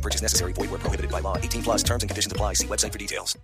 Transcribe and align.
No 0.00 0.02
purchase 0.02 0.22
necessary. 0.22 0.52
Void 0.54 0.70
where 0.70 0.80
prohibited 0.80 1.10
by 1.10 1.20
law. 1.20 1.36
18 1.36 1.62
plus 1.62 1.82
terms 1.82 2.02
and 2.02 2.08
conditions 2.08 2.32
apply. 2.32 2.54
See 2.54 2.66
website 2.66 2.92
for 2.92 2.98
details. 2.98 3.36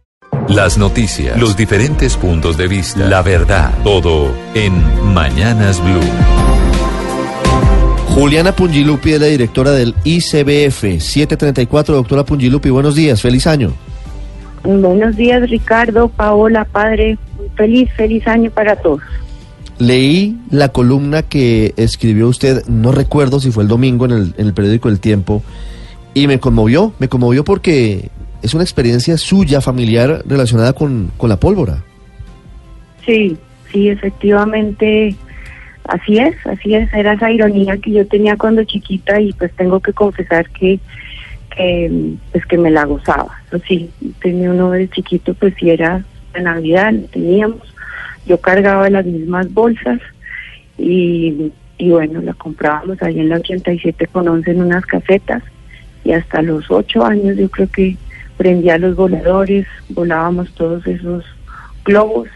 Las 0.48 0.78
noticias, 0.78 1.38
los 1.38 1.56
diferentes 1.56 2.16
puntos 2.16 2.56
de 2.56 2.66
vista, 2.66 3.06
la 3.06 3.22
verdad, 3.22 3.72
todo 3.84 4.32
en 4.54 4.72
Mañanas 5.12 5.82
Blue. 5.82 6.00
Juliana 8.14 8.52
Pungilupi 8.52 9.12
es 9.12 9.20
la 9.20 9.26
directora 9.26 9.72
del 9.72 9.94
ICBF 10.04 11.00
734. 11.00 11.94
Doctora 11.94 12.24
Pungilupi, 12.24 12.70
buenos 12.70 12.94
días, 12.94 13.20
feliz 13.20 13.46
año. 13.46 13.74
Buenos 14.64 15.14
días, 15.16 15.48
Ricardo, 15.50 16.08
Paola, 16.08 16.64
padre. 16.64 17.18
Feliz, 17.56 17.90
feliz 17.96 18.26
año 18.26 18.50
para 18.50 18.76
todos. 18.76 19.02
Leí 19.78 20.38
la 20.50 20.70
columna 20.70 21.22
que 21.22 21.74
escribió 21.76 22.28
usted, 22.28 22.64
no 22.66 22.92
recuerdo 22.92 23.40
si 23.40 23.50
fue 23.50 23.62
el 23.62 23.68
domingo 23.68 24.06
en 24.06 24.12
el, 24.12 24.34
en 24.38 24.46
el 24.46 24.54
periódico 24.54 24.88
El 24.88 25.00
Tiempo, 25.00 25.42
y 26.16 26.26
me 26.26 26.40
conmovió, 26.40 26.94
me 26.98 27.10
conmovió 27.10 27.44
porque 27.44 28.08
es 28.40 28.54
una 28.54 28.64
experiencia 28.64 29.18
suya, 29.18 29.60
familiar, 29.60 30.22
relacionada 30.24 30.72
con, 30.72 31.10
con 31.18 31.28
la 31.28 31.38
pólvora. 31.38 31.84
Sí, 33.04 33.36
sí, 33.70 33.90
efectivamente, 33.90 35.14
así 35.84 36.16
es, 36.16 36.34
así 36.46 36.74
es. 36.74 36.90
Era 36.94 37.12
esa 37.12 37.30
ironía 37.30 37.76
que 37.76 37.90
yo 37.90 38.06
tenía 38.06 38.34
cuando 38.38 38.64
chiquita 38.64 39.20
y 39.20 39.34
pues 39.34 39.52
tengo 39.56 39.78
que 39.80 39.92
confesar 39.92 40.48
que, 40.52 40.80
que 41.54 42.14
pues 42.32 42.46
que 42.46 42.56
me 42.56 42.70
la 42.70 42.86
gozaba. 42.86 43.38
Sí, 43.68 43.90
tenía 44.22 44.50
uno 44.52 44.70
de 44.70 44.88
chiquito, 44.88 45.34
pues 45.34 45.52
si 45.60 45.68
era 45.68 46.02
de 46.32 46.40
Navidad, 46.40 46.94
lo 46.94 47.06
teníamos. 47.08 47.74
Yo 48.24 48.40
cargaba 48.40 48.88
las 48.88 49.04
mismas 49.04 49.52
bolsas 49.52 50.00
y, 50.78 51.52
y 51.76 51.90
bueno, 51.90 52.22
la 52.22 52.32
comprábamos 52.32 53.02
ahí 53.02 53.20
en 53.20 53.28
la 53.28 53.36
87 53.36 54.06
con 54.06 54.26
11 54.26 54.50
en 54.50 54.62
unas 54.62 54.86
casetas 54.86 55.42
y 56.06 56.12
hasta 56.12 56.40
los 56.40 56.70
ocho 56.70 57.04
años 57.04 57.36
yo 57.36 57.50
creo 57.50 57.68
que 57.68 57.96
prendía 58.36 58.78
los 58.78 58.94
voladores, 58.94 59.66
volábamos 59.88 60.52
todos 60.52 60.86
esos 60.86 61.24
globos 61.84 62.28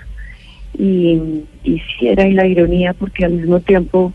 y, 0.77 1.45
y 1.63 1.79
sí 1.79 2.09
era 2.09 2.29
la 2.29 2.47
ironía 2.47 2.95
porque 2.95 3.25
al 3.25 3.33
mismo 3.35 3.61
tiempo 3.61 4.13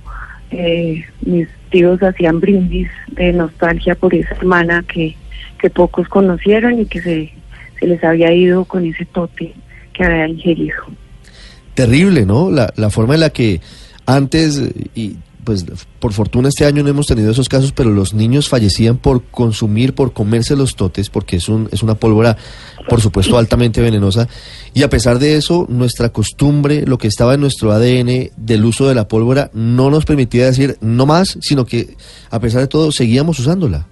eh, 0.52 1.06
mis 1.22 1.47
tíos 1.72 2.03
hacían 2.03 2.42
brindis 2.42 2.89
de 3.12 3.31
nostalgia 3.31 3.95
por 3.95 4.14
esa 4.14 4.36
hermana 4.36 4.84
que, 4.86 5.16
que 5.58 5.69
pocos 5.69 6.09
conocieron 6.09 6.81
y 6.81 6.86
que 6.86 7.02
se, 7.02 7.31
se 7.80 7.88
les 7.88 8.03
había 8.03 8.34
ido 8.34 8.66
con 8.66 8.86
ese 8.86 9.06
tote 9.06 9.53
que 9.94 10.03
había 10.03 10.28
ingerido. 10.28 10.84
Terrible, 11.75 12.25
¿no? 12.25 12.52
La, 12.52 12.73
la 12.75 12.90
forma 12.90 13.14
en 13.14 13.22
la 13.22 13.30
que 13.30 13.62
antes, 14.06 14.62
y 14.94 15.16
pues 15.45 15.65
por 15.99 16.11
fortuna 16.11 16.49
este 16.49 16.65
año 16.65 16.83
no 16.83 16.89
hemos 16.89 17.07
tenido 17.07 17.31
esos 17.31 17.47
casos, 17.47 17.71
pero 17.71 17.91
los 17.91 18.13
niños 18.13 18.49
fallecían 18.49 18.97
por 18.97 19.23
consumir, 19.23 19.93
por 19.93 20.11
comerse 20.11 20.55
los 20.55 20.75
totes, 20.75 21.09
porque 21.09 21.38
es, 21.38 21.47
un, 21.47 21.69
es 21.71 21.83
una 21.83 21.95
pólvora, 21.95 22.35
por 22.89 22.99
supuesto, 22.99 23.38
altamente 23.38 23.79
venenosa. 23.79 24.27
Y 24.73 24.83
a 24.83 24.89
pesar 24.89 25.19
de 25.19 25.38
eso, 25.38 25.67
nuestra 25.69 26.09
costumbre, 26.09 26.85
lo 26.85 26.97
que 26.97 27.07
estaba 27.07 27.35
en 27.35 27.41
nuestro 27.41 27.71
ADN 27.71 28.31
del 28.35 28.66
uso 28.66 28.88
de 28.89 28.95
la 28.95 29.07
pólvora, 29.07 29.51
no 29.53 29.89
nos 29.89 30.03
permitía 30.03 30.45
decir 30.45 30.77
no 30.81 31.05
más, 31.05 31.38
sino 31.41 31.66
que 31.66 31.95
a 32.31 32.39
pesar 32.39 32.61
de 32.61 32.67
todo 32.67 32.91
seguíamos 32.91 33.39
usándola. 33.39 33.88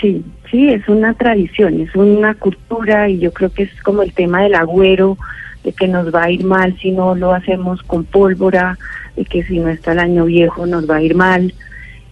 Sí, 0.00 0.24
sí, 0.50 0.68
es 0.68 0.88
una 0.88 1.12
tradición, 1.14 1.80
es 1.80 1.94
una 1.96 2.34
cultura 2.34 3.08
y 3.08 3.18
yo 3.18 3.32
creo 3.32 3.50
que 3.50 3.64
es 3.64 3.82
como 3.82 4.02
el 4.02 4.12
tema 4.12 4.42
del 4.42 4.54
agüero, 4.54 5.18
de 5.64 5.72
que 5.72 5.88
nos 5.88 6.14
va 6.14 6.24
a 6.24 6.30
ir 6.30 6.44
mal 6.44 6.78
si 6.80 6.92
no 6.92 7.16
lo 7.16 7.32
hacemos 7.32 7.82
con 7.82 8.04
pólvora, 8.04 8.78
de 9.18 9.24
que 9.24 9.42
si 9.42 9.58
no 9.58 9.68
está 9.68 9.92
el 9.92 9.98
año 9.98 10.24
viejo 10.26 10.66
nos 10.66 10.88
va 10.88 10.96
a 10.96 11.02
ir 11.02 11.14
mal. 11.14 11.52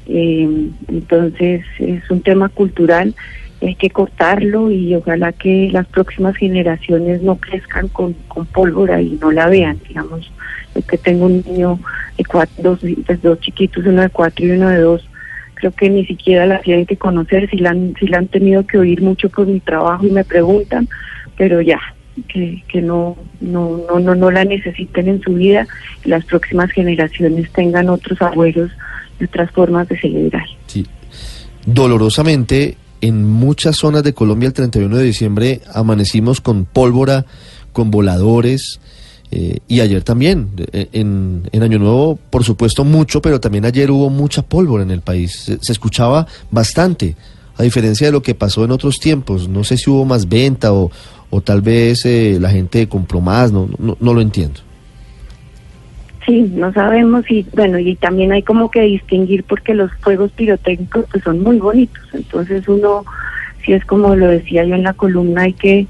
Eh, 0.09 0.69
entonces 0.89 1.65
es 1.79 2.11
un 2.11 2.21
tema 2.21 2.49
cultural, 2.49 3.15
hay 3.63 3.75
que 3.77 3.91
cortarlo 3.91 4.71
y 4.71 4.95
ojalá 4.95 5.33
que 5.33 5.71
las 5.73 5.87
próximas 5.87 6.37
generaciones 6.37 7.23
no 7.23 7.37
crezcan 7.37 7.89
con, 7.89 8.13
con 8.29 8.47
pólvora 8.47 9.01
y 9.01 9.19
no 9.21 9.31
la 9.33 9.49
vean. 9.49 9.79
Digamos, 9.89 10.31
es 10.75 10.85
que 10.85 10.99
tengo 10.99 11.27
un 11.27 11.43
niño 11.47 11.79
de 12.19 12.25
cuatro, 12.25 12.63
dos, 12.63 12.81
pues, 13.07 13.23
dos 13.23 13.41
chiquitos, 13.41 13.87
uno 13.87 14.03
de 14.03 14.11
cuatro 14.11 14.45
y 14.45 14.51
uno 14.51 14.69
de 14.69 14.79
dos, 14.79 15.09
creo 15.55 15.73
que 15.73 15.89
ni 15.89 16.05
siquiera 16.07 16.47
la 16.47 16.61
tienen 16.61 16.87
que 16.87 16.97
conocer, 16.97 17.49
si 17.51 17.59
la 17.59 17.71
han, 17.71 17.95
si 17.99 18.07
la 18.07 18.19
han 18.19 18.29
tenido 18.29 18.67
que 18.67 18.79
oír 18.79 19.01
mucho 19.01 19.29
por 19.29 19.47
mi 19.47 19.61
trabajo 19.61 20.07
y 20.07 20.11
me 20.11 20.25
preguntan, 20.25 20.89
pero 21.37 21.61
ya, 21.61 21.81
que, 22.23 22.83
no, 22.83 23.17
no, 23.41 23.81
no, 23.89 24.01
no, 24.01 24.15
no 24.15 24.31
la 24.31 24.45
necesiten 24.45 25.09
en 25.09 25.21
su 25.21 25.35
vida 25.35 25.67
y 26.05 26.09
las 26.09 26.25
próximas 26.25 26.71
generaciones 26.71 27.51
tengan 27.53 27.89
otros 27.89 28.21
abuelos 28.23 28.71
y 29.21 29.25
otras 29.25 29.51
formas 29.51 29.89
de 29.89 29.99
celebrar. 29.99 30.47
Sí. 30.67 30.87
Dolorosamente, 31.67 32.77
en 33.01 33.25
muchas 33.25 33.77
zonas 33.77 34.03
de 34.03 34.15
Colombia 34.15 34.47
el 34.47 34.53
31 34.53 34.97
de 34.97 35.05
diciembre 35.05 35.61
amanecimos 35.73 36.41
con 36.41 36.65
pólvora, 36.65 37.27
con 37.73 37.91
voladores, 37.91 38.81
eh, 39.31 39.59
y 39.67 39.81
ayer 39.81 40.05
también, 40.05 40.51
eh, 40.73 40.89
en, 40.93 41.49
en, 41.51 41.63
Año 41.63 41.79
Nuevo, 41.79 42.19
por 42.31 42.45
supuesto, 42.45 42.85
mucho, 42.85 43.21
pero 43.21 43.41
también 43.41 43.65
ayer 43.65 43.91
hubo 43.91 44.09
mucha 44.09 44.43
pólvora 44.43 44.85
en 44.85 44.93
el 44.93 45.01
país. 45.01 45.51
Se, 45.61 45.73
escuchaba 45.73 46.27
bastante, 46.51 47.17
a 47.57 47.63
diferencia 47.63 48.07
de 48.07 48.13
lo 48.13 48.23
que 48.23 48.35
pasó 48.35 48.65
en 48.65 48.71
otros 48.71 49.01
tiempos. 49.01 49.49
No 49.49 49.65
sé 49.65 49.79
si 49.79 49.91
hubo 49.91 50.05
más 50.05 50.29
venta 50.29 50.73
o, 50.73 50.91
o 51.31 51.41
tal 51.41 51.61
vez 51.61 52.05
eh, 52.07 52.39
la 52.41 52.51
gente 52.51 52.89
compró 52.89 53.21
más, 53.21 53.53
no, 53.53 53.69
no, 53.79 53.97
no 54.01 54.15
lo 54.15 54.21
entiendo. 54.21 54.61
Sí, 56.27 56.51
no 56.55 56.73
sabemos 56.73 57.31
y 57.31 57.47
bueno, 57.55 57.79
y 57.79 57.95
también 57.95 58.33
hay 58.33 58.43
como 58.43 58.69
que 58.71 58.81
distinguir 58.81 59.45
porque 59.45 59.75
los 59.75 59.93
fuegos 60.01 60.33
pirotécnicos 60.33 61.05
pues 61.11 61.23
son 61.23 61.41
muy 61.41 61.59
bonitos, 61.59 62.03
entonces 62.13 62.67
uno, 62.67 63.05
si 63.65 63.73
es 63.73 63.85
como 63.85 64.17
lo 64.17 64.27
decía 64.27 64.65
yo 64.65 64.75
en 64.75 64.83
la 64.83 64.93
columna, 64.93 65.43
hay 65.43 65.53
que, 65.53 65.87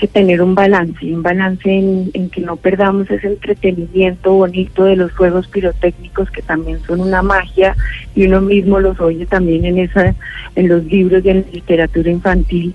que 0.00 0.08
tener 0.08 0.40
un 0.40 0.54
balance, 0.54 1.04
un 1.04 1.22
balance 1.22 1.70
en, 1.70 2.30
que 2.30 2.40
no 2.40 2.56
perdamos 2.56 3.10
ese 3.10 3.26
entretenimiento 3.26 4.32
bonito 4.32 4.84
de 4.84 4.96
los 4.96 5.12
fuegos 5.12 5.46
pirotécnicos 5.48 6.30
que 6.30 6.40
también 6.40 6.80
son 6.86 7.02
una 7.02 7.20
magia 7.20 7.76
y 8.14 8.24
uno 8.26 8.40
mismo 8.40 8.80
los 8.80 8.98
oye 8.98 9.26
también 9.26 9.66
en 9.66 9.78
esa, 9.78 10.14
en 10.56 10.68
los 10.68 10.84
libros 10.84 11.22
y 11.22 11.28
en 11.28 11.42
la 11.42 11.52
literatura 11.52 12.10
infantil 12.10 12.74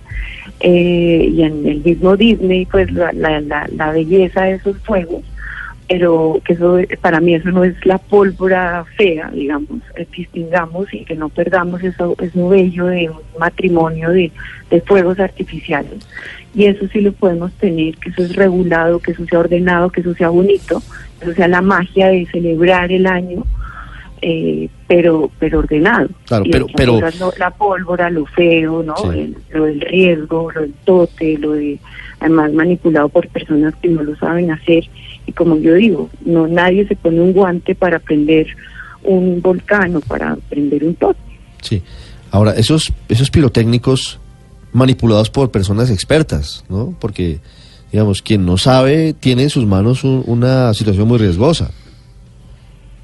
eh, 0.60 1.30
y 1.34 1.42
en 1.42 1.66
el 1.66 1.84
mismo 1.84 2.16
Disney, 2.16 2.68
pues 2.68 2.92
la, 2.94 3.12
la, 3.12 3.42
la, 3.42 3.68
la 3.76 3.92
belleza 3.92 4.44
de 4.44 4.54
esos 4.54 4.78
fuegos 4.84 5.24
pero 5.88 6.42
que 6.44 6.54
eso 6.54 6.80
para 7.02 7.20
mí 7.20 7.36
eso 7.36 7.52
no 7.52 7.64
es 7.64 7.76
la 7.86 7.98
pólvora 7.98 8.86
fea, 8.98 9.30
digamos, 9.32 9.82
eh, 9.96 10.08
distingamos 10.16 10.92
y 10.94 11.06
que 11.06 11.16
no 11.16 11.30
perdamos 11.30 11.84
eso, 11.84 12.16
eso 12.20 12.50
bello 12.50 12.86
de 12.88 13.10
un 13.10 13.40
matrimonio 13.40 14.10
de, 14.10 14.32
de, 14.70 14.82
fuegos 14.82 15.20
artificiales. 15.20 16.08
Y 16.56 16.66
eso 16.66 16.88
sí 16.88 17.02
lo 17.02 17.12
podemos 17.12 17.52
tener, 17.54 17.98
que 17.98 18.10
eso 18.10 18.24
es 18.24 18.36
regulado, 18.36 19.00
que 19.00 19.12
eso 19.12 19.26
sea 19.26 19.40
ordenado, 19.40 19.90
que 19.90 20.02
eso 20.02 20.16
sea 20.16 20.30
bonito, 20.30 20.82
que 21.20 21.26
eso 21.26 21.36
sea 21.36 21.48
la 21.48 21.62
magia 21.62 22.08
de 22.08 22.26
celebrar 22.28 22.92
el 22.92 23.06
año, 23.06 23.46
eh, 24.22 24.70
pero 24.88 25.30
pero 25.40 25.60
ordenado. 25.60 26.10
Claro, 26.26 26.46
y 26.46 26.52
pero, 26.52 26.68
pero... 26.76 27.00
La 27.38 27.52
pólvora, 27.52 28.10
lo 28.10 28.26
feo, 28.26 28.84
¿no? 28.84 28.96
Sí. 28.98 29.08
El, 29.10 29.38
lo 29.52 29.66
del 29.66 29.82
riesgo, 29.82 30.52
lo 30.52 30.62
del 30.62 30.74
tote, 30.86 31.38
lo 31.38 31.52
de 31.54 31.80
además 32.20 32.54
manipulado 32.54 33.10
por 33.10 33.28
personas 33.28 33.74
que 33.82 33.90
no 33.90 34.02
lo 34.02 34.16
saben 34.16 34.52
hacer 34.52 34.86
y 35.28 35.32
como 35.34 35.58
yo 35.58 35.74
digo, 35.74 36.10
no 36.24 36.48
nadie 36.48 36.88
se 36.88 36.96
pone 36.96 37.20
un 37.20 37.34
guante 37.34 37.76
para 37.76 38.00
prender 38.00 38.48
un 39.04 39.42
volcán 39.42 39.96
o 39.96 40.02
para 40.02 40.36
prender 40.50 40.84
un 40.84 40.96
tote. 40.96 41.20
Sí. 41.62 41.82
Ahora, 42.32 42.54
esos 42.54 42.94
esos 43.10 43.30
pirotécnicos 43.30 44.20
manipulados 44.72 45.30
por 45.30 45.52
personas 45.52 45.90
expertas, 45.90 46.66
¿no? 46.70 46.96
Porque 47.00 47.40
digamos, 47.92 48.22
quien 48.22 48.46
no 48.46 48.58
sabe 48.58 49.14
tiene 49.14 49.44
en 49.44 49.50
sus 49.50 49.66
manos 49.66 50.04
un, 50.04 50.24
una 50.26 50.74
situación 50.74 51.08
muy 51.08 51.18
riesgosa 51.18 51.72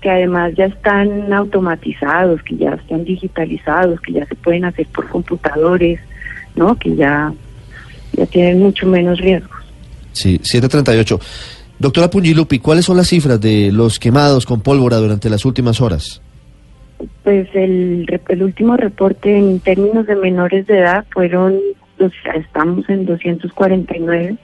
que 0.02 0.10
además 0.10 0.54
ya 0.58 0.66
están 0.66 1.32
automatizados, 1.32 2.42
que 2.44 2.56
ya 2.58 2.72
están 2.72 3.04
digitalizados, 3.06 4.00
que 4.02 4.14
ya 4.14 4.26
se 4.26 4.36
pueden 4.36 4.66
hacer 4.66 4.88
por 4.88 5.08
computadores, 5.10 6.00
¿no? 6.56 6.76
Que 6.76 6.96
ya, 6.96 7.32
ya 8.14 8.26
tienen 8.26 8.60
mucho 8.60 8.88
menos 8.88 9.20
riesgos. 9.20 9.58
Sí, 10.12 10.40
738. 10.44 11.20
Doctora 11.80 12.10
Pungilupi, 12.10 12.60
¿cuáles 12.60 12.86
son 12.86 12.98
las 12.98 13.08
cifras 13.08 13.40
de 13.40 13.72
los 13.72 14.00
quemados 14.00 14.46
con 14.46 14.62
pólvora 14.62 14.98
durante 14.98 15.30
las 15.30 15.46
últimas 15.46 15.82
horas? 15.82 16.22
Pues 17.24 17.48
el, 17.54 18.06
el 18.28 18.44
último 18.44 18.78
reporte 18.78 19.38
en 19.38 19.60
términos 19.60 20.06
de 20.06 20.16
menores 20.16 20.68
de 20.68 20.80
edad 20.80 21.06
fueron 21.12 21.60
dos- 21.98 22.12
estamos 22.36 22.88
en 22.90 23.06
249 23.06 24.36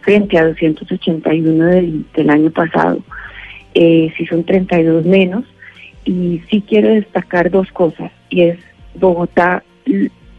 frente 0.00 0.38
a 0.38 0.46
281 0.48 1.64
del, 1.66 2.04
del 2.16 2.30
año 2.30 2.50
pasado. 2.50 2.98
Eh, 3.74 4.12
sí 4.16 4.26
son 4.26 4.44
32 4.44 5.04
menos. 5.04 5.44
Y 6.04 6.40
sí 6.50 6.62
quiero 6.66 6.88
destacar 6.88 7.50
dos 7.50 7.70
cosas. 7.72 8.10
Y 8.30 8.42
es 8.42 8.58
Bogotá, 8.94 9.62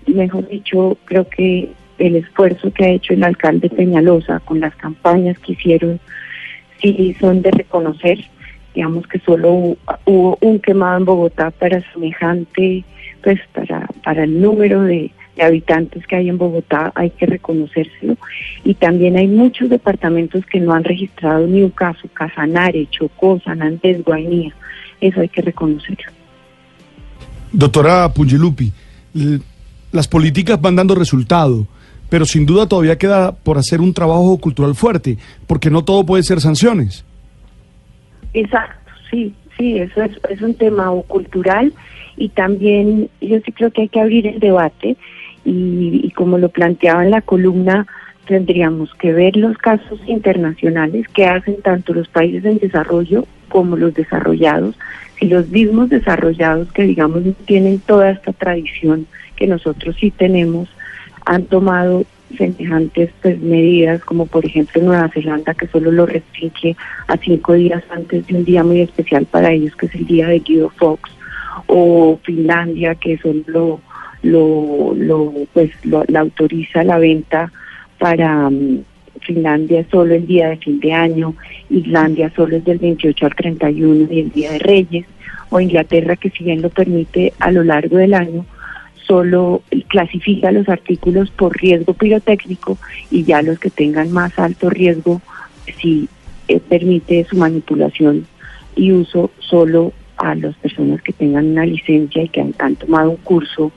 mejor 0.07 0.48
dicho, 0.48 0.98
creo 1.06 1.28
que 1.30 1.69
el 2.00 2.16
esfuerzo 2.16 2.74
que 2.74 2.86
ha 2.86 2.89
hecho 2.89 3.13
el 3.13 3.24
alcalde 3.24 3.69
Peñalosa 3.69 4.39
con 4.39 4.60
las 4.60 4.75
campañas 4.75 5.38
que 5.39 5.54
hicieron, 5.54 6.00
sí 6.81 7.16
son 7.19 7.42
de 7.42 7.51
reconocer. 7.51 8.19
Digamos 8.74 9.06
que 9.07 9.19
solo 9.19 9.54
hu- 9.54 9.77
hubo 10.06 10.38
un 10.42 10.60
quemado 10.60 10.98
en 10.98 11.06
Bogotá 11.06 11.51
para 11.51 11.81
semejante, 11.94 12.84
pues 13.24 13.39
para, 13.54 13.86
para 14.04 14.24
el 14.24 14.42
número 14.42 14.81
de 14.84 15.12
habitantes 15.44 16.06
que 16.08 16.16
hay 16.16 16.30
en 16.30 16.38
Bogotá, 16.38 16.92
hay 16.96 17.10
que 17.12 17.26
reconocérselo. 17.26 18.18
Y 18.64 18.74
también 18.76 19.18
hay 19.18 19.28
muchos 19.28 19.70
departamentos 19.70 20.46
que 20.46 20.60
no 20.60 20.74
han 20.74 20.84
registrado 20.84 21.48
ni 21.48 21.64
un 21.64 21.72
caso, 21.72 22.08
Casanare, 22.14 22.88
Chocó, 22.90 23.40
San 23.44 23.62
Andrés, 23.62 24.04
Guainía. 24.04 24.54
Eso 25.00 25.22
hay 25.22 25.30
que 25.30 25.42
reconocerlo. 25.42 26.12
Doctora 27.52 28.14
Pungilupi, 28.14 28.72
las 29.92 30.08
políticas 30.08 30.62
van 30.62 30.76
dando 30.76 30.96
resultado, 30.96 31.68
pero 32.10 32.26
sin 32.26 32.46
duda 32.46 32.68
todavía 32.68 32.98
queda 32.98 33.34
por 33.34 33.58
hacer 33.58 33.82
un 33.82 33.94
trabajo 33.94 34.38
cultural 34.38 34.76
fuerte, 34.76 35.18
porque 35.48 35.70
no 35.70 35.84
todo 35.84 36.06
puede 36.06 36.24
ser 36.24 36.40
sanciones. 36.40 37.04
Exacto, 38.34 38.92
sí, 39.10 39.34
sí, 39.58 39.78
eso 39.80 40.02
es, 40.02 40.12
es 40.30 40.42
un 40.42 40.54
tema 40.54 40.90
cultural 41.08 41.74
y 42.16 42.30
también 42.30 43.10
yo 43.20 43.40
sí 43.46 43.52
creo 43.52 43.72
que 43.72 43.82
hay 43.82 43.90
que 43.90 44.00
abrir 44.00 44.28
el 44.28 44.40
debate 44.40 44.96
y, 45.46 46.02
y 46.04 46.12
como 46.12 46.38
lo 46.38 46.50
planteaba 46.50 47.04
en 47.04 47.12
la 47.12 47.22
columna, 47.22 47.88
tendríamos 48.26 48.94
que 48.96 49.14
ver 49.14 49.36
los 49.36 49.58
casos 49.58 50.00
internacionales 50.08 51.08
que 51.10 51.26
hacen 51.26 51.62
tanto 51.62 51.94
los 51.94 52.08
países 52.08 52.46
en 52.46 52.60
desarrollo 52.60 53.26
como 53.50 53.76
los 53.76 53.94
desarrollados, 53.94 54.78
si 55.20 55.28
los 55.28 55.50
mismos 55.50 55.90
desarrollados 55.90 56.72
que 56.72 56.84
digamos 56.84 57.24
tienen 57.46 57.80
toda 57.80 58.12
esta 58.12 58.32
tradición 58.34 59.06
que 59.36 59.48
nosotros 59.48 59.96
sí 60.00 60.12
tenemos, 60.12 60.70
han 61.26 61.44
tomado 61.46 62.06
semejantes 62.38 63.12
pues, 63.22 63.40
medidas, 63.42 64.04
como 64.06 64.26
por 64.26 64.46
ejemplo 64.46 64.82
Nueva 64.82 65.10
Zelanda, 65.10 65.54
que 65.54 65.68
solo 65.68 65.92
lo 65.92 66.06
restringe 66.06 66.76
a 67.08 67.18
cinco 67.18 67.54
días 67.54 67.84
antes 67.90 68.26
de 68.28 68.36
un 68.36 68.46
día 68.46 68.64
muy 68.64 68.82
especial 68.82 69.26
para 69.26 69.52
ellos, 69.52 69.76
que 69.76 69.88
es 69.88 69.96
el 69.96 70.06
día 70.06 70.28
de 70.28 70.40
Guido 70.40 70.70
Fox, 70.70 71.12
o 71.68 72.20
Finlandia, 72.24 72.96
que 72.96 73.18
solo 73.18 73.82
lo, 74.24 74.94
lo, 74.96 75.34
pues, 75.54 75.72
lo, 75.84 76.04
la 76.08 76.22
autoriza 76.22 76.84
la 76.84 76.98
venta 77.00 77.52
para 77.98 78.50
mm, 78.50 78.84
Finlandia 79.22 79.86
solo 79.92 80.16
el 80.16 80.26
día 80.26 80.50
de 80.50 80.58
fin 80.58 80.80
de 80.80 80.94
año, 80.94 81.36
Islandia 81.70 82.32
solo 82.36 82.58
es 82.58 82.66
del 82.66 82.80
28 82.80 83.26
al 83.26 83.36
31 83.36 84.08
y 84.12 84.20
el 84.20 84.32
día 84.32 84.52
de 84.52 84.60
Reyes, 84.60 85.06
o 85.50 85.60
Inglaterra, 85.60 86.16
que 86.16 86.30
si 86.30 86.44
bien 86.44 86.62
lo 86.62 86.70
permite 86.70 87.34
a 87.40 87.52
lo 87.52 87.64
largo 87.64 87.98
del 87.98 88.14
año, 88.14 88.46
solo 89.06 89.62
clasifica 89.90 90.52
los 90.52 90.70
artículos 90.70 91.30
por 91.32 91.56
riesgo 91.58 91.94
pirotécnico 91.94 92.78
y 93.10 93.24
ya 93.24 93.42
los 93.42 93.60
que 93.60 93.70
tengan 93.70 94.12
más 94.12 94.38
alto 94.40 94.70
riesgo 94.70 95.22
si 95.82 96.08
eh, 96.48 96.60
permite 96.60 97.26
su 97.30 97.36
manipulación 97.36 98.26
y 98.76 98.92
uso 98.92 99.32
solo 99.40 99.92
a 100.18 100.36
las 100.36 100.56
personas 100.56 101.02
que 101.02 101.14
tengan 101.14 101.48
una 101.48 101.66
licencia 101.66 102.24
y 102.24 102.30
que 102.30 102.42
han, 102.42 102.56
han 102.60 102.76
tomado 102.76 103.12
un 103.12 103.18
curso 103.18 103.72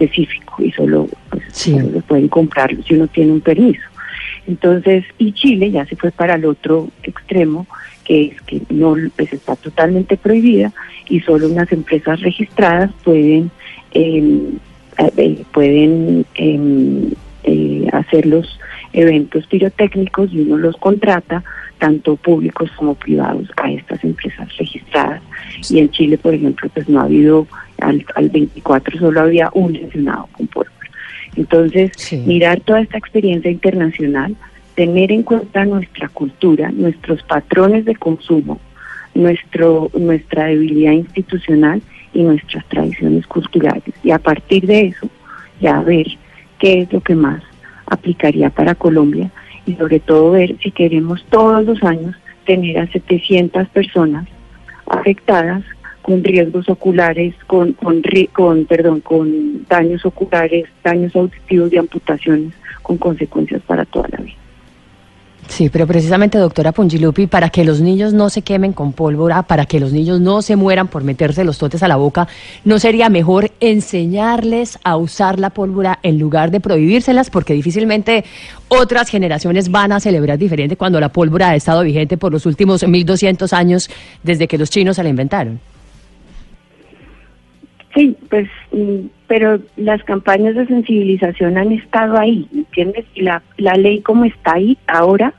específico 0.00 0.62
y 0.62 0.70
solo, 0.72 1.08
pues, 1.30 1.42
Sí. 1.52 1.72
solo 1.72 2.00
pueden 2.00 2.28
comprarlo 2.28 2.82
si 2.82 2.94
uno 2.94 3.06
tiene 3.08 3.32
un 3.32 3.40
permiso. 3.40 3.82
Entonces, 4.46 5.04
y 5.18 5.32
Chile 5.32 5.70
ya 5.70 5.84
se 5.86 5.96
fue 5.96 6.10
para 6.10 6.34
el 6.34 6.44
otro 6.44 6.88
extremo, 7.02 7.66
que 8.04 8.26
es 8.26 8.40
que 8.42 8.62
no 8.70 8.96
pues 9.16 9.32
está 9.32 9.56
totalmente 9.56 10.16
prohibida 10.16 10.72
y 11.08 11.20
solo 11.20 11.48
unas 11.48 11.70
empresas 11.72 12.20
registradas 12.20 12.90
pueden 13.04 13.50
eh, 13.92 14.40
eh, 15.16 15.44
pueden 15.52 16.24
eh, 16.34 17.12
eh, 17.44 17.86
hacer 17.92 18.26
los 18.26 18.58
eventos 18.92 19.46
pirotécnicos 19.46 20.32
y 20.32 20.40
uno 20.40 20.56
los 20.56 20.76
contrata 20.76 21.44
tanto 21.80 22.14
públicos 22.16 22.70
como 22.76 22.94
privados 22.94 23.48
a 23.56 23.72
estas 23.72 24.04
empresas 24.04 24.46
registradas. 24.56 25.22
Y 25.68 25.80
en 25.80 25.90
Chile 25.90 26.16
por 26.16 26.34
ejemplo 26.34 26.70
pues 26.72 26.88
no 26.88 27.00
ha 27.00 27.04
habido 27.04 27.48
al, 27.80 28.04
al 28.14 28.28
24 28.30 28.98
solo 28.98 29.20
había 29.20 29.50
un 29.54 29.72
lesionado 29.72 30.28
con 30.32 30.46
pólvora. 30.46 30.70
Entonces 31.34 31.90
Sí. 31.96 32.18
mirar 32.26 32.60
toda 32.60 32.80
esta 32.80 32.98
experiencia 32.98 33.50
internacional 33.50 34.36
tener 34.76 35.10
en 35.10 35.22
cuenta 35.24 35.64
nuestra 35.64 36.08
cultura 36.08 36.70
nuestros 36.70 37.22
patrones 37.24 37.84
de 37.84 37.96
consumo 37.96 38.60
nuestro 39.14 39.90
nuestra 39.98 40.44
debilidad 40.46 40.92
institucional 40.92 41.82
y 42.12 42.22
nuestras 42.22 42.64
tradiciones 42.68 43.26
culturales. 43.26 43.94
Y 44.04 44.10
a 44.10 44.18
partir 44.18 44.66
de 44.66 44.86
eso 44.86 45.08
ya 45.60 45.80
ver 45.80 46.06
qué 46.58 46.82
es 46.82 46.92
lo 46.92 47.00
que 47.00 47.14
más 47.14 47.42
aplicaría 47.86 48.50
para 48.50 48.74
Colombia 48.74 49.30
y 49.66 49.74
sobre 49.74 50.00
todo 50.00 50.32
ver 50.32 50.56
si 50.62 50.70
queremos 50.70 51.24
todos 51.30 51.64
los 51.64 51.82
años 51.82 52.16
tener 52.44 52.78
a 52.78 52.86
700 52.86 53.68
personas 53.68 54.26
afectadas 54.86 55.62
con 56.02 56.24
riesgos 56.24 56.68
oculares, 56.68 57.34
con, 57.46 57.74
con, 57.74 58.02
con, 58.32 58.64
perdón, 58.64 59.00
con 59.00 59.66
daños 59.68 60.04
oculares, 60.04 60.66
daños 60.82 61.14
auditivos 61.14 61.72
y 61.72 61.76
amputaciones 61.76 62.52
con 62.82 62.96
consecuencias 62.96 63.62
para 63.62 63.84
toda 63.84 64.08
la 64.08 64.18
vida. 64.18 64.39
Sí, 65.50 65.68
pero 65.68 65.84
precisamente, 65.84 66.38
doctora 66.38 66.70
Pungilupi, 66.70 67.26
para 67.26 67.50
que 67.50 67.64
los 67.64 67.80
niños 67.80 68.12
no 68.14 68.30
se 68.30 68.42
quemen 68.42 68.72
con 68.72 68.92
pólvora, 68.92 69.42
para 69.42 69.66
que 69.66 69.80
los 69.80 69.92
niños 69.92 70.20
no 70.20 70.42
se 70.42 70.54
mueran 70.54 70.86
por 70.86 71.02
meterse 71.02 71.42
los 71.42 71.58
totes 71.58 71.82
a 71.82 71.88
la 71.88 71.96
boca, 71.96 72.28
¿no 72.64 72.78
sería 72.78 73.08
mejor 73.08 73.50
enseñarles 73.58 74.78
a 74.84 74.96
usar 74.96 75.40
la 75.40 75.50
pólvora 75.50 75.98
en 76.04 76.20
lugar 76.20 76.52
de 76.52 76.60
prohibírselas? 76.60 77.30
Porque 77.30 77.52
difícilmente 77.52 78.24
otras 78.68 79.08
generaciones 79.08 79.72
van 79.72 79.90
a 79.90 79.98
celebrar 79.98 80.38
diferente 80.38 80.76
cuando 80.76 81.00
la 81.00 81.08
pólvora 81.08 81.50
ha 81.50 81.56
estado 81.56 81.82
vigente 81.82 82.16
por 82.16 82.32
los 82.32 82.46
últimos 82.46 82.86
1200 82.86 83.52
años 83.52 83.90
desde 84.22 84.46
que 84.46 84.56
los 84.56 84.70
chinos 84.70 84.96
se 84.96 85.02
la 85.02 85.08
inventaron. 85.08 85.58
Sí, 87.94 88.16
pues, 88.28 88.48
mm, 88.72 89.06
pero 89.26 89.60
las 89.76 90.02
campañas 90.04 90.54
de 90.54 90.66
sensibilización 90.66 91.58
han 91.58 91.72
estado 91.72 92.18
ahí, 92.18 92.46
¿entiendes? 92.54 93.04
Y 93.14 93.22
la, 93.22 93.42
la 93.56 93.74
ley 93.74 94.00
como 94.00 94.24
está 94.24 94.54
ahí 94.54 94.78
ahora 94.86 95.34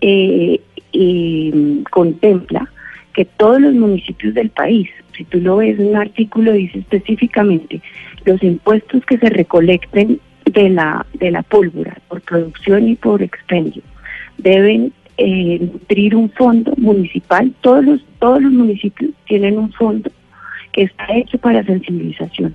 eh, 0.00 0.60
mm, 0.92 1.82
contempla 1.90 2.68
que 3.14 3.24
todos 3.24 3.60
los 3.60 3.74
municipios 3.74 4.34
del 4.34 4.50
país, 4.50 4.88
si 5.16 5.24
tú 5.24 5.40
lo 5.40 5.56
ves, 5.56 5.78
un 5.78 5.96
artículo 5.96 6.52
dice 6.52 6.78
específicamente 6.78 7.80
los 8.24 8.42
impuestos 8.42 9.04
que 9.06 9.18
se 9.18 9.30
recolecten 9.30 10.20
de 10.44 10.70
la 10.70 11.06
de 11.14 11.30
la 11.30 11.42
pólvora 11.42 11.96
por 12.08 12.20
producción 12.22 12.88
y 12.88 12.94
por 12.94 13.22
expendio 13.22 13.82
deben 14.36 14.92
eh, 15.16 15.58
nutrir 15.60 16.14
un 16.14 16.30
fondo 16.30 16.72
municipal. 16.76 17.52
Todos 17.60 17.84
los 17.84 18.04
todos 18.20 18.42
los 18.42 18.52
municipios 18.52 19.10
tienen 19.26 19.58
un 19.58 19.72
fondo 19.72 20.10
está 20.82 21.06
hecho 21.16 21.38
para 21.38 21.62
sensibilización. 21.64 22.54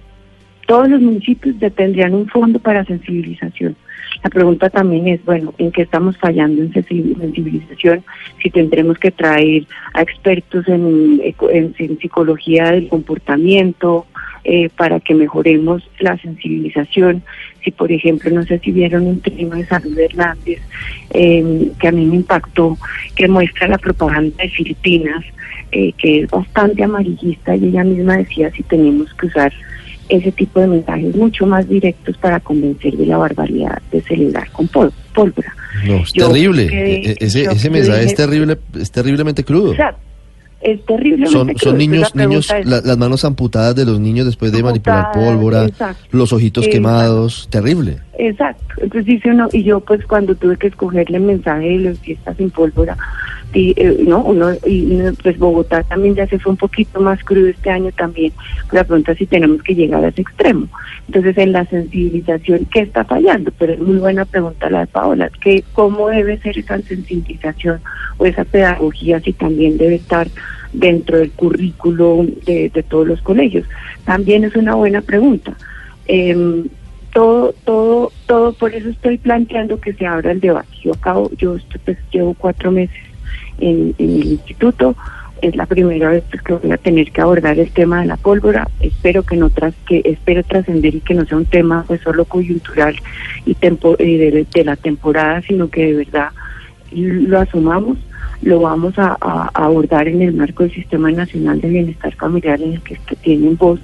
Todos 0.68 0.90
los 0.90 1.02
municipios 1.02 1.56
tendrían 1.76 2.14
un 2.14 2.28
fondo 2.28 2.58
para 2.60 2.86
sensibilización. 2.86 3.76
La 4.24 4.30
pregunta 4.30 4.70
también 4.70 5.08
es, 5.10 5.24
bueno, 5.26 5.54
¿en 5.58 5.72
qué 5.72 5.82
estamos 5.82 6.18
fallando 6.18 6.62
en 6.62 6.72
sensi- 6.72 7.18
sensibilización? 7.20 8.04
Si 8.42 8.50
tendremos 8.50 8.98
que 8.98 9.12
traer 9.12 9.66
a 9.94 10.02
expertos 10.02 10.66
en, 10.70 11.20
en- 11.52 11.76
en 11.78 12.00
psicología 12.00 12.72
del 12.72 12.88
comportamiento 12.88 14.06
eh, 14.44 14.70
para 14.76 15.00
que 15.00 15.14
mejoremos 15.14 15.84
la 16.00 16.18
sensibilización. 16.18 17.24
Si, 17.64 17.72
por 17.72 17.92
ejemplo, 17.92 18.30
no 18.32 18.44
sé 18.44 18.60
si 18.60 18.72
vieron 18.72 19.08
un 19.08 19.22
trino 19.22 19.56
de 19.56 19.66
Salud 19.66 19.98
Hernández 19.98 20.60
eh, 21.12 21.70
que 21.80 21.88
a 21.88 21.92
mí 21.92 22.06
me 22.06 22.16
impactó, 22.18 22.78
que 23.16 23.28
muestra 23.28 23.68
la 23.68 23.78
propaganda 23.78 24.44
de 24.44 24.50
Filipinas, 24.50 25.24
eh, 25.72 25.94
que 25.98 26.22
es 26.22 26.30
bastante 26.30 26.84
amarillista 26.84 27.56
y 27.56 27.66
ella 27.68 27.84
misma 27.84 28.18
decía 28.18 28.52
si 28.52 28.64
tenemos 28.64 29.14
que 29.14 29.28
usar 29.28 29.54
ese 30.10 30.32
tipo 30.34 30.60
de 30.60 30.68
mensajes 30.68 31.16
mucho 31.16 31.46
más 31.48 31.68
directos 31.68 32.18
para 32.18 32.40
convencer 32.42 32.94
de 32.98 33.06
la 33.06 33.18
barbaridad 33.18 33.82
de 33.92 34.02
celebrar 34.02 34.52
con 34.52 34.68
pól- 34.68 34.92
pólvora. 35.16 35.56
No, 35.88 35.96
es 36.04 36.12
Yo 36.14 36.28
terrible. 36.28 36.68
quedé 36.68 36.96
E- 36.96 37.12
e- 37.12 37.18
ese 37.20 37.70
mensaje 37.70 38.04
es 38.04 38.14
terrible, 38.14 38.58
es 38.80 38.92
terriblemente 38.92 39.44
crudo. 39.46 39.72
O 39.72 39.76
sea, 39.76 39.96
es 40.64 40.86
terrible. 40.86 41.28
Son, 41.28 41.52
son 41.58 41.78
niños, 41.78 42.16
niños, 42.16 42.48
la- 42.66 42.82
las 42.82 42.98
manos 42.98 43.26
amputadas 43.26 43.76
de 43.76 43.86
los 43.86 44.00
niños 44.00 44.26
después 44.26 44.52
de 44.52 44.64
manipular 44.64 45.12
pólvora, 45.12 45.66
exacto. 45.66 46.06
los 46.12 46.32
ojitos 46.34 46.68
quemados, 46.68 47.48
terrible. 47.50 48.00
Exacto, 48.18 48.76
entonces 48.78 49.06
dice 49.06 49.32
uno, 49.32 49.50
y 49.52 49.64
yo 49.64 49.80
pues 49.80 50.06
cuando 50.06 50.36
tuve 50.36 50.58
que 50.58 50.68
escogerle 50.68 51.18
el 51.18 51.24
mensaje 51.24 51.68
de 51.68 51.78
las 51.80 52.00
fiestas 52.00 52.38
sin 52.38 52.52
pólvora, 52.52 52.96
y, 53.54 53.74
eh, 53.78 54.04
no 54.08 54.20
uno 54.24 54.52
y 54.66 55.00
pues 55.22 55.38
Bogotá 55.38 55.84
también 55.84 56.16
ya 56.16 56.28
se 56.28 56.40
fue 56.40 56.52
un 56.52 56.58
poquito 56.58 57.00
más 57.00 57.24
crudo 57.24 57.48
este 57.48 57.70
año 57.70 57.92
también 57.92 58.32
la 58.72 58.84
pregunta 58.84 59.14
si 59.14 59.28
tenemos 59.28 59.62
que 59.62 59.76
llegar 59.76 60.04
a 60.04 60.08
ese 60.08 60.22
extremo. 60.22 60.68
Entonces 61.08 61.38
en 61.38 61.52
la 61.52 61.66
sensibilización 61.66 62.66
qué 62.72 62.82
está 62.82 63.04
fallando 63.04 63.52
pero 63.58 63.74
es 63.74 63.80
muy 63.80 63.98
buena 63.98 64.26
pregunta 64.26 64.70
la 64.70 64.82
de 64.82 64.88
Paola 64.88 65.30
que 65.42 65.64
cómo 65.74 66.10
debe 66.10 66.40
ser 66.40 66.58
esa 66.58 66.82
sensibilización 66.82 67.80
o 68.18 68.26
esa 68.26 68.44
pedagogía 68.44 69.20
si 69.20 69.34
también 69.34 69.78
debe 69.78 69.96
estar 69.96 70.28
dentro 70.72 71.20
del 71.20 71.32
currículo 71.32 72.26
de, 72.46 72.70
de 72.70 72.84
todos 72.84 73.08
los 73.08 73.22
colegios 73.22 73.68
también 74.06 74.44
es 74.44 74.56
una 74.56 74.76
buena 74.76 75.02
pregunta. 75.02 75.54
Eh, 76.08 76.66
todo, 77.14 77.54
todo, 77.64 78.12
todo, 78.26 78.54
por 78.54 78.74
eso 78.74 78.90
estoy 78.90 79.18
planteando 79.18 79.80
que 79.80 79.94
se 79.94 80.06
abra 80.06 80.32
el 80.32 80.40
debate. 80.40 80.68
Yo 80.84 80.94
acabo, 80.94 81.32
yo 81.38 81.58
pues, 81.86 81.98
llevo 82.12 82.34
cuatro 82.34 82.72
meses 82.72 82.98
en, 83.60 83.96
el 84.00 84.26
instituto, 84.26 84.96
es 85.42 85.56
la 85.56 85.66
primera 85.66 86.10
vez 86.10 86.24
pues, 86.30 86.42
que 86.42 86.54
voy 86.54 86.72
a 86.72 86.78
tener 86.78 87.12
que 87.12 87.22
abordar 87.22 87.60
el 87.60 87.72
tema 87.72 88.02
de 88.02 88.08
la 88.08 88.18
pólvora. 88.18 88.68
Espero 88.80 89.24
que 89.24 89.36
no 89.36 89.50
tras, 89.50 89.76
que 89.88 90.02
espero 90.04 90.44
trascender 90.44 90.96
y 90.96 91.02
que 91.02 91.14
no 91.14 91.26
sea 91.26 91.38
un 91.38 91.46
tema 91.46 91.84
pues 91.88 92.02
solo 92.02 92.26
coyuntural 92.26 92.96
y, 93.46 93.54
tempo, 93.54 93.96
de, 93.96 94.48
la 94.66 94.76
temporada, 94.76 95.42
sino 95.44 95.70
que 95.70 95.86
de 95.86 95.94
verdad 95.94 96.30
lo 96.92 97.40
asumamos, 97.40 97.98
lo 98.42 98.60
vamos 98.60 98.98
a, 98.98 99.18
abordar 99.54 100.08
en 100.08 100.22
el 100.22 100.34
marco 100.34 100.64
del 100.64 100.74
Sistema 100.74 101.12
Nacional 101.12 101.62
de 101.62 101.70
Bienestar 101.70 102.14
Familiar 102.16 102.62
en 102.62 102.74
el 102.74 102.82
que 102.82 102.98
tienen 103.18 103.56
voz 103.58 103.80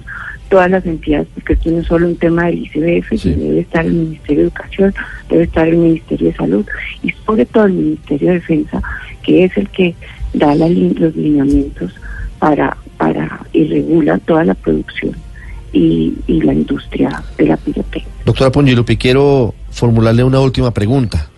todas 0.50 0.70
las 0.70 0.84
entidades, 0.84 1.28
porque 1.32 1.54
esto 1.54 1.70
no 1.70 1.78
es 1.78 1.86
solo 1.86 2.08
un 2.08 2.16
tema 2.16 2.46
del 2.46 2.58
ICBF, 2.58 3.16
sí. 3.16 3.30
debe 3.30 3.60
estar 3.60 3.86
el 3.86 3.92
Ministerio 3.92 4.42
de 4.42 4.48
Educación, 4.48 4.94
debe 5.30 5.44
estar 5.44 5.66
el 5.68 5.76
Ministerio 5.76 6.28
de 6.28 6.34
Salud 6.34 6.66
y 7.02 7.14
sobre 7.24 7.46
todo 7.46 7.64
el 7.66 7.72
Ministerio 7.72 8.28
de 8.28 8.34
Defensa, 8.34 8.82
que 9.22 9.44
es 9.44 9.56
el 9.56 9.68
que 9.70 9.94
da 10.34 10.54
la, 10.56 10.68
los 10.68 11.16
lineamientos 11.16 11.92
para, 12.40 12.76
para 12.98 13.40
y 13.52 13.64
regula 13.68 14.18
toda 14.18 14.44
la 14.44 14.54
producción 14.54 15.14
y, 15.72 16.14
y 16.26 16.42
la 16.42 16.52
industria 16.52 17.22
de 17.38 17.46
la 17.46 17.56
pirotecnia. 17.56 18.10
Doctora 18.26 18.50
Pongilupi, 18.50 18.96
quiero 18.96 19.54
formularle 19.70 20.24
una 20.24 20.40
última 20.40 20.72
pregunta. 20.72 21.29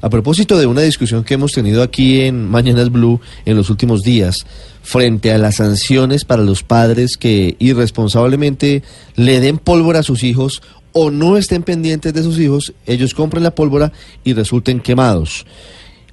A 0.00 0.10
propósito 0.10 0.56
de 0.56 0.66
una 0.66 0.82
discusión 0.82 1.24
que 1.24 1.34
hemos 1.34 1.52
tenido 1.52 1.82
aquí 1.82 2.20
en 2.20 2.48
Mañanas 2.48 2.92
Blue 2.92 3.20
en 3.44 3.56
los 3.56 3.68
últimos 3.68 4.04
días, 4.04 4.46
frente 4.82 5.32
a 5.32 5.38
las 5.38 5.56
sanciones 5.56 6.24
para 6.24 6.44
los 6.44 6.62
padres 6.62 7.16
que 7.16 7.56
irresponsablemente 7.58 8.84
le 9.16 9.40
den 9.40 9.58
pólvora 9.58 10.00
a 10.00 10.04
sus 10.04 10.22
hijos 10.22 10.62
o 10.92 11.10
no 11.10 11.36
estén 11.36 11.64
pendientes 11.64 12.14
de 12.14 12.22
sus 12.22 12.38
hijos, 12.38 12.74
ellos 12.86 13.12
compren 13.12 13.42
la 13.42 13.56
pólvora 13.56 13.92
y 14.22 14.34
resulten 14.34 14.78
quemados. 14.78 15.46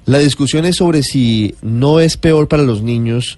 La 0.08 0.18
discusión 0.18 0.66
es 0.66 0.78
sobre 0.78 1.04
si 1.04 1.54
no 1.62 2.00
es 2.00 2.18
peor 2.18 2.48
para 2.48 2.64
los 2.64 2.82
niños 2.82 3.38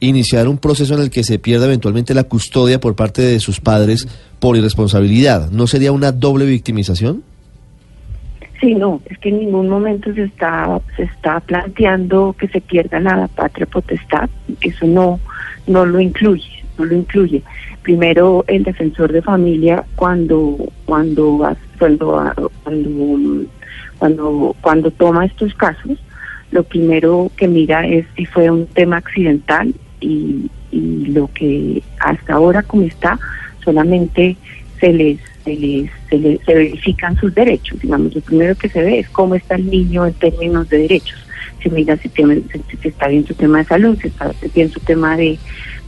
iniciar 0.00 0.48
un 0.48 0.58
proceso 0.58 0.94
en 0.94 1.00
el 1.00 1.10
que 1.10 1.22
se 1.22 1.38
pierda 1.38 1.66
eventualmente 1.66 2.12
la 2.12 2.24
custodia 2.24 2.80
por 2.80 2.96
parte 2.96 3.22
de 3.22 3.38
sus 3.38 3.60
padres 3.60 4.08
por 4.40 4.56
irresponsabilidad. 4.56 5.50
¿No 5.52 5.68
sería 5.68 5.92
una 5.92 6.10
doble 6.10 6.44
victimización? 6.44 7.22
Sí, 8.60 8.74
no, 8.74 9.02
es 9.06 9.18
que 9.18 9.28
en 9.28 9.40
ningún 9.40 9.68
momento 9.68 10.14
se 10.14 10.24
está 10.24 10.80
se 10.96 11.02
está 11.02 11.40
planteando 11.40 12.34
que 12.38 12.48
se 12.48 12.60
pierda 12.60 13.00
la 13.00 13.28
patria 13.28 13.66
potestad, 13.66 14.30
eso 14.62 14.86
no 14.86 15.20
no 15.66 15.84
lo 15.84 16.00
incluye, 16.00 16.64
no 16.78 16.86
lo 16.86 16.94
incluye. 16.94 17.42
Primero 17.82 18.44
el 18.48 18.62
defensor 18.62 19.12
de 19.12 19.20
familia 19.20 19.84
cuando 19.94 20.56
cuando 20.86 21.54
cuando 21.78 22.50
cuando 22.62 23.44
cuando 23.98 24.56
cuando 24.62 24.90
toma 24.92 25.26
estos 25.26 25.54
casos, 25.54 25.98
lo 26.50 26.62
primero 26.62 27.30
que 27.36 27.48
mira 27.48 27.86
es 27.86 28.06
si 28.16 28.24
fue 28.24 28.50
un 28.50 28.66
tema 28.66 28.96
accidental 28.96 29.74
y, 30.00 30.50
y 30.70 31.06
lo 31.06 31.28
que 31.34 31.82
hasta 32.00 32.34
ahora 32.34 32.62
como 32.62 32.84
está 32.84 33.18
solamente 33.62 34.36
se 34.80 34.92
les 34.92 35.20
se, 35.46 35.56
les, 35.56 35.90
se, 36.10 36.18
les, 36.18 36.40
se 36.44 36.54
verifican 36.54 37.16
sus 37.16 37.34
derechos. 37.34 37.80
Digamos, 37.80 38.14
lo 38.14 38.20
primero 38.20 38.54
que 38.56 38.68
se 38.68 38.82
ve 38.82 38.98
es 38.98 39.08
cómo 39.08 39.36
está 39.36 39.54
el 39.54 39.70
niño 39.70 40.04
en 40.06 40.12
términos 40.14 40.68
de 40.68 40.78
derechos. 40.78 41.18
Se 41.62 41.70
mira 41.70 41.96
si, 41.96 42.08
tiene, 42.08 42.42
si 42.82 42.88
está 42.88 43.08
bien 43.08 43.26
su 43.26 43.34
tema 43.34 43.58
de 43.58 43.64
salud, 43.64 43.98
si 44.00 44.08
está 44.08 44.32
bien 44.54 44.70
su 44.70 44.80
tema 44.80 45.16
de, 45.16 45.38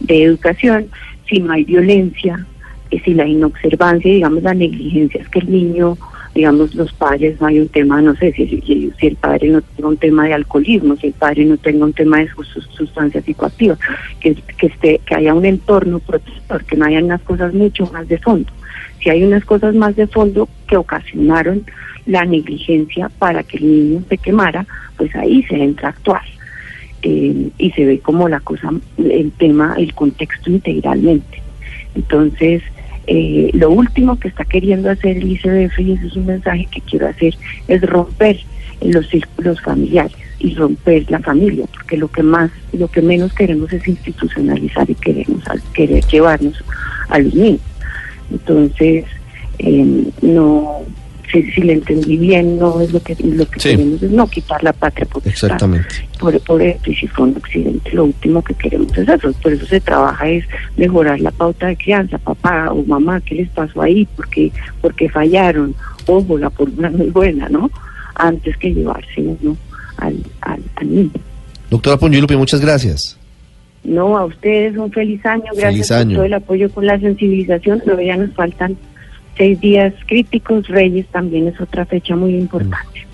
de 0.00 0.22
educación, 0.22 0.88
si 1.28 1.40
no 1.40 1.52
hay 1.52 1.64
violencia, 1.64 2.46
eh, 2.90 3.00
si 3.04 3.14
la 3.14 3.26
inobservancia, 3.26 4.10
digamos, 4.10 4.42
la 4.42 4.54
negligencia 4.54 5.20
es 5.20 5.28
que 5.28 5.40
el 5.40 5.50
niño, 5.50 5.98
digamos, 6.38 6.74
los 6.74 6.92
padres 6.92 7.40
no 7.40 7.48
hay 7.48 7.58
un 7.58 7.68
tema, 7.68 8.00
no 8.00 8.14
sé, 8.14 8.32
si, 8.32 8.92
el 9.00 9.16
padre 9.16 9.48
no 9.48 9.60
tenga 9.60 9.88
un 9.88 9.96
tema 9.96 10.24
de 10.26 10.34
alcoholismo, 10.34 10.96
si 10.96 11.08
el 11.08 11.12
padre 11.12 11.44
no 11.44 11.56
tenga 11.56 11.84
un 11.84 11.92
tema 11.92 12.18
de 12.18 12.28
sus, 12.28 12.46
sustancias 12.70 13.24
psicoactivas, 13.24 13.78
que, 14.20 14.34
que, 14.34 14.66
esté, 14.68 15.00
que 15.04 15.14
haya 15.16 15.34
un 15.34 15.44
entorno 15.44 15.98
protector, 15.98 16.64
que 16.64 16.76
no 16.76 16.84
haya 16.84 17.00
unas 17.02 17.22
cosas 17.22 17.52
mucho 17.54 17.86
más 17.92 18.06
de 18.08 18.18
fondo 18.18 18.52
si 19.02 19.10
hay 19.10 19.22
unas 19.22 19.44
cosas 19.44 19.74
más 19.74 19.96
de 19.96 20.06
fondo 20.06 20.48
que 20.66 20.76
ocasionaron 20.76 21.64
la 22.06 22.24
negligencia 22.24 23.08
para 23.08 23.42
que 23.42 23.58
el 23.58 23.66
niño 23.66 24.02
se 24.08 24.18
quemara, 24.18 24.66
pues 24.96 25.14
ahí 25.14 25.42
se 25.44 25.56
entra 25.56 25.88
a 25.88 25.90
actuar. 25.90 26.22
Eh, 27.02 27.50
y 27.58 27.70
se 27.72 27.84
ve 27.84 28.00
como 28.00 28.28
la 28.28 28.40
cosa, 28.40 28.72
el 28.96 29.30
tema, 29.32 29.74
el 29.78 29.94
contexto 29.94 30.50
integralmente. 30.50 31.42
Entonces, 31.94 32.62
eh, 33.10 33.50
lo 33.54 33.70
último 33.70 34.18
que 34.20 34.28
está 34.28 34.44
queriendo 34.44 34.90
hacer 34.90 35.16
el 35.16 35.32
ICBF, 35.32 35.80
y 35.80 35.92
ese 35.92 36.06
es 36.08 36.16
un 36.16 36.26
mensaje 36.26 36.68
que 36.70 36.82
quiero 36.82 37.08
hacer, 37.08 37.34
es 37.66 37.80
romper 37.82 38.38
los 38.82 39.08
círculos 39.08 39.60
familiares 39.62 40.12
y 40.38 40.54
romper 40.54 41.10
la 41.10 41.18
familia, 41.20 41.64
porque 41.72 41.96
lo 41.96 42.08
que 42.08 42.22
más, 42.22 42.50
lo 42.74 42.86
que 42.88 43.00
menos 43.00 43.32
queremos 43.32 43.72
es 43.72 43.88
institucionalizar 43.88 44.88
y 44.90 44.94
queremos 44.94 45.42
querer 45.72 46.04
llevarnos 46.04 46.62
a 47.08 47.18
los 47.18 47.34
niños. 47.34 47.62
Entonces, 48.30 49.06
eh, 49.58 50.04
no, 50.20 50.82
si, 51.30 51.42
si, 51.52 51.60
le 51.62 51.74
entendí 51.74 52.16
bien, 52.16 52.58
no 52.58 52.80
es 52.80 52.92
lo 52.92 53.00
que 53.00 53.16
lo 53.22 53.46
que 53.46 53.60
sí. 53.60 53.70
queremos 53.70 54.02
es 54.02 54.10
no 54.10 54.26
quitar 54.26 54.62
la 54.62 54.72
patria 54.72 55.06
potestad 55.06 55.50
Exactamente. 55.50 55.88
por, 56.18 56.38
por 56.40 56.62
esto 56.62 56.90
y 56.90 56.94
si 56.94 57.06
fue 57.06 57.28
un 57.28 57.36
accidente, 57.36 57.90
lo 57.92 58.04
último 58.06 58.42
que 58.42 58.54
queremos 58.54 58.96
es 58.96 59.08
eso. 59.08 59.32
Por 59.42 59.52
eso 59.52 59.66
se 59.66 59.80
trabaja 59.80 60.28
es 60.28 60.44
mejorar 60.76 61.20
la 61.20 61.30
pauta 61.30 61.66
de 61.66 61.76
crianza, 61.76 62.18
papá 62.18 62.70
o 62.72 62.84
mamá, 62.84 63.20
¿qué 63.20 63.36
les 63.36 63.48
pasó 63.50 63.82
ahí? 63.82 64.06
porque 64.16 64.50
porque 64.80 65.08
fallaron? 65.08 65.74
Ojo, 66.06 66.38
la 66.38 66.50
pólvora 66.50 66.90
no 66.90 67.04
es 67.04 67.12
buena, 67.12 67.48
¿no? 67.48 67.70
Antes 68.14 68.56
que 68.56 68.72
llevarse 68.72 69.20
uno 69.20 69.56
al, 69.98 70.16
al, 70.40 70.62
al 70.76 70.94
niño. 70.94 71.10
Doctora 71.70 71.96
Pongilupi, 71.98 72.36
muchas 72.36 72.60
gracias. 72.60 73.18
No, 73.84 74.18
a 74.18 74.24
ustedes 74.24 74.76
un 74.76 74.90
feliz 74.90 75.24
año, 75.24 75.44
gracias 75.54 75.72
feliz 75.72 75.90
año. 75.92 76.08
por 76.08 76.14
todo 76.16 76.24
el 76.24 76.34
apoyo 76.34 76.70
con 76.70 76.86
la 76.86 76.98
sensibilización, 76.98 77.82
pero 77.84 78.00
ya 78.00 78.16
nos 78.16 78.32
faltan 78.34 78.76
seis 79.38 79.58
días 79.60 79.94
críticos, 80.06 80.68
Reyes 80.68 81.06
también 81.06 81.48
es 81.48 81.58
otra 81.58 81.86
fecha 81.86 82.14
muy 82.14 82.34
importante. 82.36 83.07